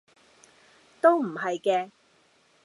[0.99, 1.91] 都唔係嘅